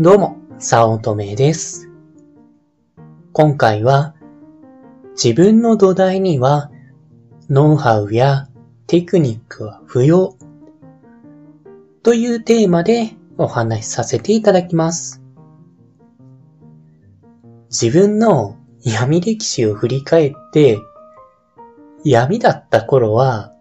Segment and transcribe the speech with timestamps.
[0.00, 1.90] どうも、さおとめです。
[3.32, 4.14] 今回は、
[5.20, 6.70] 自分の土台には、
[7.50, 8.46] ノウハウや
[8.86, 10.36] テクニックは不要
[12.04, 15.20] というテーマでお話しさせていただきます。
[17.68, 20.78] 自分の闇歴史を振り返って、
[22.04, 23.52] 闇だった頃は、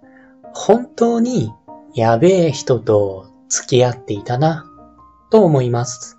[0.53, 1.51] 本当に
[1.95, 4.67] やべえ人と付き合っていたな、
[5.31, 6.16] と思います。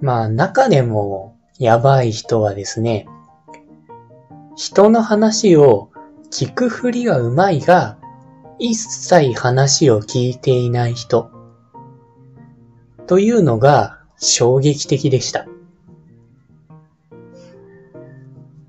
[0.00, 3.06] まあ中でもやばい人はですね、
[4.56, 5.90] 人の話を
[6.30, 7.98] 聞くふりがうまいが、
[8.58, 11.30] 一切話を聞いていない人。
[13.06, 15.46] というのが衝撃的でした。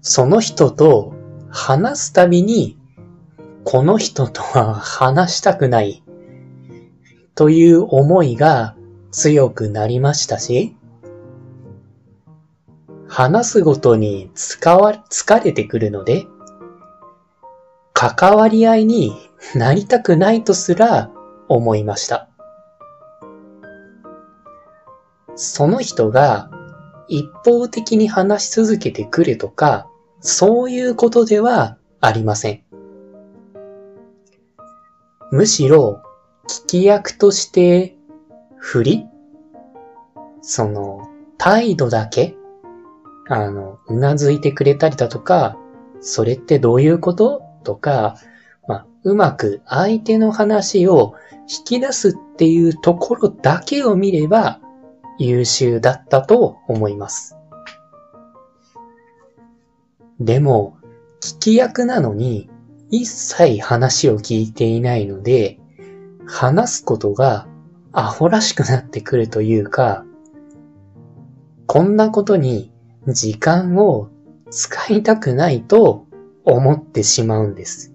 [0.02, 1.14] その人と
[1.50, 2.78] 話すたびに、
[3.64, 6.04] この人とは話したくない
[7.34, 8.76] という思いが
[9.12, 10.76] 強くなりましたし、
[13.16, 16.27] 話すごとに使わ、疲れてくるので、
[17.94, 19.13] 関わり合いに
[19.55, 21.10] なりたくないとすら
[21.48, 22.27] 思いました。
[25.38, 26.52] その人が
[27.08, 32.63] 一方的に話し続けてくるとか、そういうことではありません。
[35.32, 36.02] むしろ、
[36.49, 37.96] 聞き役として、
[38.58, 39.05] 振り
[40.41, 42.36] その、態度だけ
[43.27, 45.57] あの、うなずいてくれたりだとか、
[45.99, 47.41] それってどういうこと？
[47.63, 48.18] とか、
[48.68, 54.59] まあ、うまく相手の話を引き出すっていうところだけを見れば
[55.18, 57.35] 優秀だったと思います。
[60.20, 60.77] でも、
[61.21, 62.49] 聞き役なのに
[62.91, 65.59] 一切話を聞いていないので、
[66.28, 67.47] 話すことが
[67.91, 70.06] アホらしくなってくるというか、
[71.66, 72.72] こんなことに
[73.08, 74.10] 時間を
[74.50, 76.06] 使いたくないと
[76.44, 77.94] 思ってしまうんです。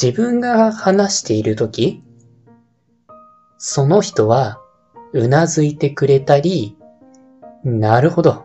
[0.00, 2.02] 自分が話しているとき、
[3.58, 4.60] その人は
[5.12, 6.76] うなずいてくれたり、
[7.64, 8.44] なるほど、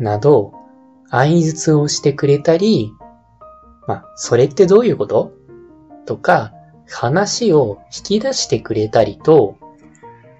[0.00, 0.52] など、
[1.10, 2.92] 合図をしてくれたり、
[3.86, 5.32] まあ、それってどういうこと？
[6.04, 6.52] とか、
[6.86, 9.56] 話を引き出してくれたりと、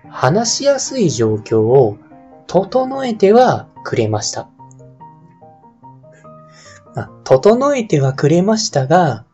[0.09, 1.97] 話しやすい状況を
[2.49, 4.49] 整えてはくれました。
[6.95, 9.27] ま整えてはくれましたが、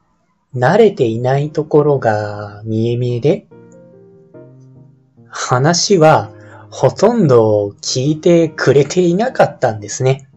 [0.54, 3.47] 慣れていないところが見え見えで、
[5.28, 6.32] 話は
[6.70, 10.28] ほとんど聞いてくれていなかったんですね。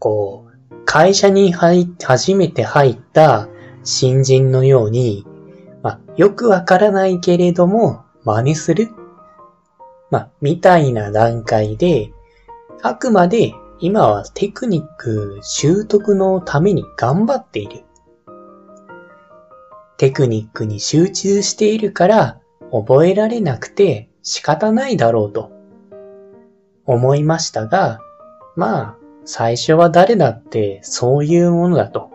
[0.00, 3.48] こう、会社に入って初めて入った
[3.84, 5.24] 新人のように、
[5.82, 8.90] まあ、よくわからないけれども真似する
[10.12, 12.12] まあ、みたいな段階で、
[12.82, 17.82] あくまで今はテクニック習得のために頑張っている。
[19.96, 22.40] テクニックに集中しているから
[22.70, 25.50] 覚えられなくて仕方ないだろうと
[26.84, 27.98] 思いましたが、
[28.54, 32.10] まあ、最初は誰だってそういうものだと。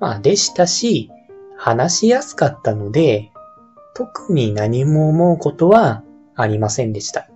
[0.00, 1.12] まあ、でしたし、
[1.56, 3.30] 話しやすかったので、
[3.94, 6.02] 特に何も思うことは
[6.42, 7.28] ありませんでした。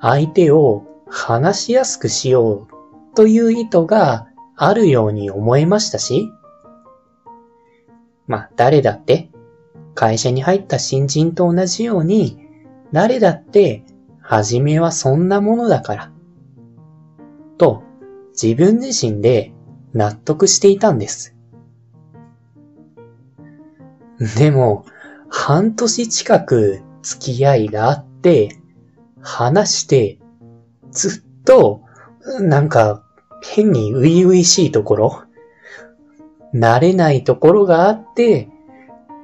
[0.00, 6.30] 相手を話しやすくしようという意図があるように思えましたし、
[8.26, 9.30] まあ誰だって
[9.94, 12.46] 会社に入った新人と同じように
[12.92, 13.84] 誰だって
[14.20, 16.12] 初めはそんなものだから、
[17.58, 17.82] と
[18.40, 19.52] 自分自身で
[19.94, 21.34] 納得していたんです。
[24.38, 24.84] でも、
[25.38, 28.58] 半年近く付き合いがあって、
[29.20, 30.18] 話して、
[30.90, 31.82] ずっと、
[32.40, 33.04] なんか、
[33.44, 35.22] 変に初々しいところ、
[36.54, 38.48] 慣れないところがあって、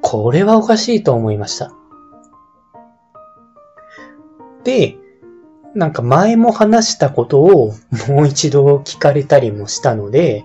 [0.03, 1.73] これはおかしいと思いました。
[4.65, 4.99] で、
[5.75, 7.73] なんか前も話したことを
[8.09, 10.45] もう一度聞かれたりもしたので、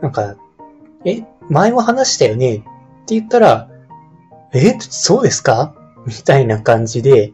[0.00, 0.36] なんか、
[1.04, 2.56] え、前も話したよね？
[2.56, 2.64] って
[3.08, 3.68] 言ったら、
[4.52, 5.74] え、そうですか？
[6.06, 7.32] みたいな感じで、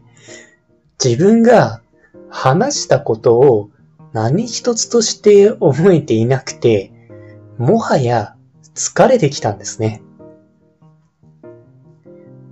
[1.03, 1.83] 自分が
[2.29, 3.71] 話したことを
[4.13, 6.93] 何一つとして覚えていなくて、
[7.59, 8.37] もはや
[8.75, 10.03] 疲れてきたんですね。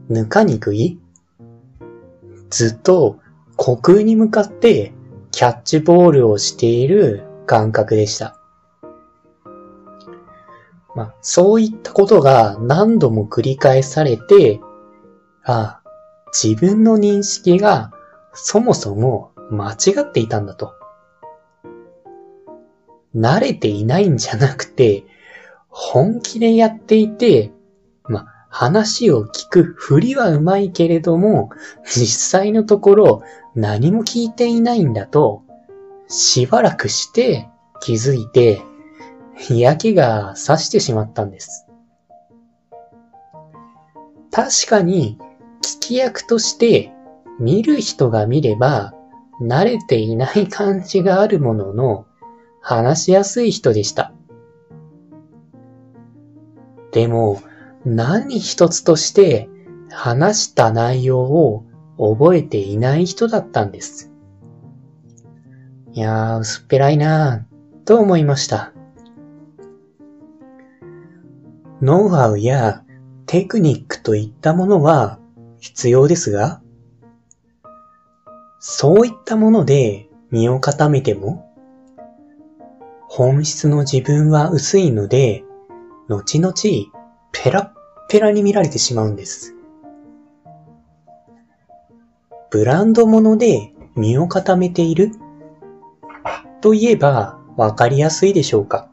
[0.08, 0.98] ぬかにくい？
[2.50, 3.18] ずっと
[3.58, 4.92] 虚空に向かって
[5.30, 8.38] キャッチボールをしている感覚でした。
[10.94, 14.60] まあ、そういったことが何度も繰り返されて、
[15.44, 15.90] ああ、
[16.32, 17.92] 自分の認識が
[18.34, 20.74] そもそも間違っていたんだと。
[23.14, 25.04] 慣れていないんじゃなくて、
[25.68, 27.52] 本気でやっていて、
[28.04, 31.50] まあ、話を聞くふりはうまいけれども、
[31.84, 33.22] 実際のところ
[33.54, 35.42] 何も聞いていないんだと、
[36.08, 37.48] しばらくして
[37.80, 38.62] 気づいて、
[39.48, 41.66] 嫌気がさしてしまったんです。
[44.30, 45.18] 確かに、
[45.62, 46.92] 聞き役として
[47.38, 48.94] 見る人が見れば
[49.40, 52.06] 慣れていない感じがあるものの
[52.60, 54.12] 話しやすい人でした。
[56.92, 57.42] でも
[57.84, 59.48] 何一つとして
[59.90, 61.64] 話した内容を
[61.98, 64.12] 覚えていない人だったんです。
[65.92, 68.71] いやー、薄っぺらいなぁ、と思いました。
[71.82, 72.84] ノウハウや
[73.26, 75.18] テクニックといったものは
[75.58, 76.62] 必要ですが、
[78.60, 81.52] そういったもので身を固めても、
[83.08, 85.42] 本質の自分は薄いので、
[86.08, 86.54] 後々
[87.32, 89.56] ペラッペラに見られてしまうんです。
[92.50, 95.10] ブランド物で身を固めている
[96.60, 98.88] と言えばわかりやすいでしょうか？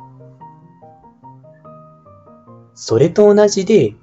[2.81, 3.93] それと同じで、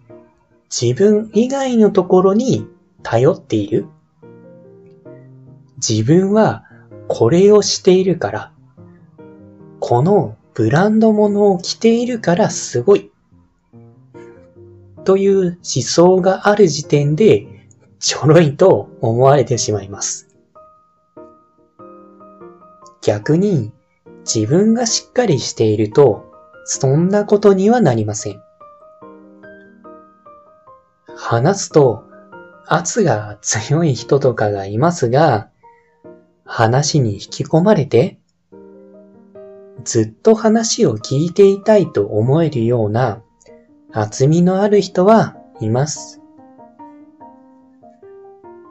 [0.69, 2.69] 自分以外のところに
[3.03, 3.87] 頼っている。
[5.79, 6.65] 自分は
[7.09, 8.53] これをしているから、
[9.81, 13.11] このブランド物を着ているからすごい。
[15.05, 17.47] という思想がある時点で
[17.99, 20.29] ちょろいと思われてしまいます。
[23.01, 23.73] 逆に
[24.27, 26.31] 自分がしっかりしていると
[26.67, 28.46] そんなことにはなりません。
[31.17, 32.05] 話すと
[32.67, 35.49] 圧が強い人とかがいますが、
[36.45, 38.19] 話に引き込まれて、
[39.83, 43.23] ずっと話を聞いていたいと思えるような
[43.93, 46.21] 厚みのある人はいます。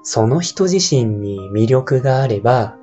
[0.04, 2.78] その人自身に魅力があれば、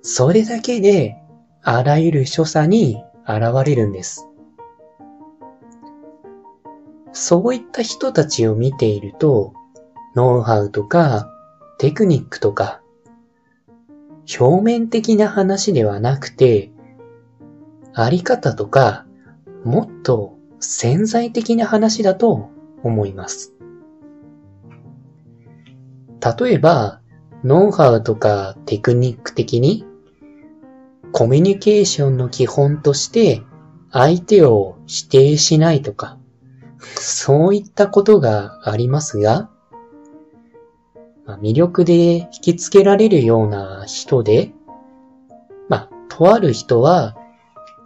[0.00, 1.16] それだけで
[1.62, 2.96] あらゆる所作に
[3.26, 4.26] 現れるんです。
[7.14, 9.54] そういった人たちを見ていると、
[10.16, 11.30] ノウハウとか
[11.78, 12.82] テクニックとか、
[14.38, 16.72] 表面的な話ではなくて、
[17.94, 19.06] あり方とか、
[19.64, 22.50] もっと潜在的な話だと
[22.82, 23.54] 思います。
[26.38, 27.00] 例えば、
[27.44, 29.86] ノウハウとかテクニック的に、
[31.12, 33.42] コミュニケーションの基本として
[33.92, 36.18] 相手を否定しないとか、
[36.96, 39.48] そういったことがありますが、
[41.26, 44.52] まあ、魅力で引きつけられるような人で、
[45.68, 47.16] まあ、とある人は、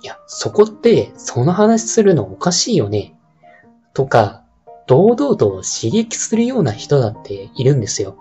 [0.03, 3.15] いや、そこってその話するのおかしいよね。
[3.95, 4.45] とか、
[4.87, 8.17] 堂々と刺激するような人だっているんですよ。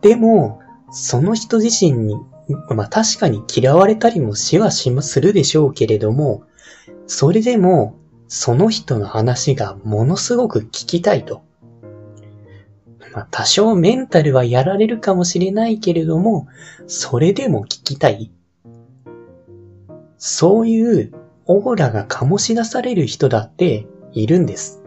[0.00, 0.60] でも、
[0.90, 2.16] その人自身に、
[2.70, 6.44] まあ確かに嫌われたりもしはしまするでしょうけれども、
[7.06, 7.96] それでも
[8.28, 11.42] その人の話がものすごく聞きたいと。
[13.12, 16.46] まあ、多少メンタルはやられるかもしれないけれども、
[16.86, 18.30] それでも聞きたい。
[20.18, 21.12] そういう
[21.46, 24.82] オーラが醸し出される人だっているんです。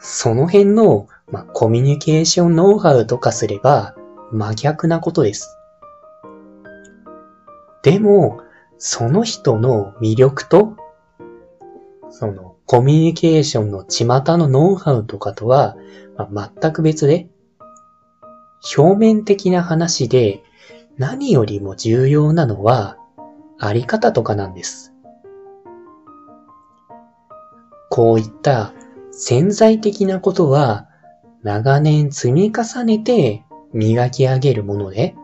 [0.00, 3.94] その辺の、まあ、コミュニケーションノウハウとかすれば
[4.32, 5.56] 真逆なことです。
[7.82, 8.40] でも、
[8.78, 10.76] その人の魅力と、
[12.10, 15.76] そのコミュニケーションの巷のノウハウとかとは、
[16.30, 17.28] まあ、全く別で、
[18.76, 20.42] 表面的な話で
[20.96, 22.98] 何よりも重要なのは
[23.58, 24.94] あり方とかなんです。
[27.90, 28.72] こういった
[29.10, 30.88] 潜在的なことは
[31.42, 35.14] 長年積み重ねて磨き上げるもので、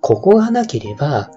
[0.00, 1.30] ここがなければ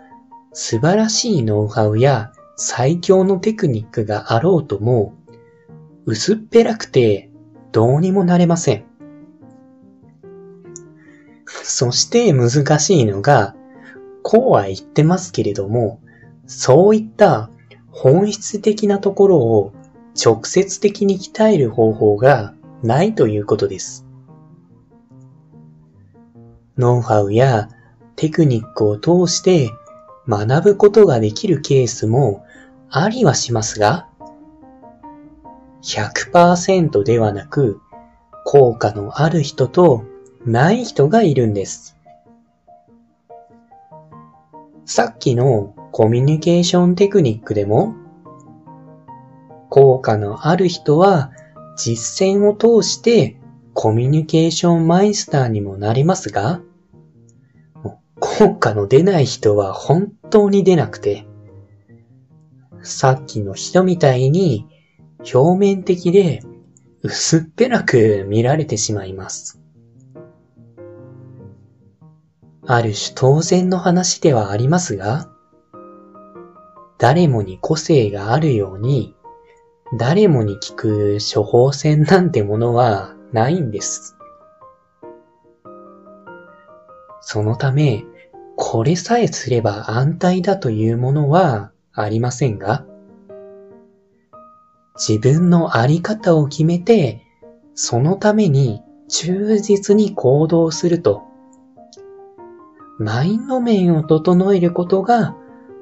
[0.54, 5.16] 素晴らしいノウハウや最強のテクニックがあろうとも、
[6.06, 7.30] 薄っぺらくて
[7.72, 8.84] どうにもなれません。
[11.46, 13.56] そして難しいのが、
[14.24, 16.02] こうは言ってますけれども、
[16.46, 17.50] そういった
[17.90, 19.74] 本質的なところを
[20.22, 22.54] 直接的に鍛える方法が
[22.84, 24.06] ないということです。
[26.78, 27.70] ノウハウや
[28.16, 29.72] テクニックを通して
[30.28, 32.46] 学ぶことができるケースも
[32.90, 34.08] ありはしますが、
[35.84, 37.80] 100%ではなく、
[38.46, 40.04] 効果のある人と
[40.46, 41.98] ない人がいるんです。
[44.86, 47.96] さっきのコミュニケーションテクニックでも、
[49.70, 51.32] 効果のある人は
[51.78, 53.38] 実践を通して
[53.74, 56.62] コミュニケーションマイスターにもなりますが、
[58.22, 61.26] 効果の出ない人は本当に出なくて、
[62.84, 64.68] さっきの人みたいに
[65.34, 66.44] 表面的で
[67.02, 69.60] 薄っぺらく見られてしまいます。
[72.68, 75.28] ある種当然の話ではありますが、
[77.00, 79.16] 誰もに個性があるように、
[79.98, 84.16] 誰もに効く処方箋なんてものはないんです。
[87.22, 88.04] そのため、
[88.56, 92.86] これさえすれば安泰だというものはありませんが、
[94.96, 97.22] 自分のあり方を決めて、
[97.74, 101.24] そのために忠実に行動すると、
[103.00, 105.36] マインド面を整えることが、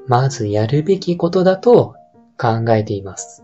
[0.08, 1.96] まずやるべきことだと
[2.38, 3.43] 考えています。